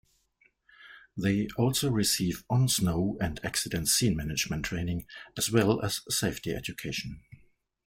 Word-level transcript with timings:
They 1.15 1.47
also 1.59 1.91
receive 1.91 2.43
on-snow 2.49 3.19
and 3.21 3.39
accident-scene 3.45 4.15
management 4.17 4.65
training 4.65 5.05
as 5.37 5.51
well 5.51 5.79
as 5.83 6.01
safety 6.09 6.55
education. 6.55 7.21